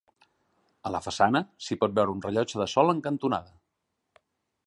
[0.89, 3.57] A la façana s'hi pot veure un rellotge de sol en cantonada.